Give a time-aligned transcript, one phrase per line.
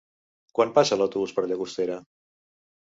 [0.59, 2.03] Quan passa l'autobús per Llagostera?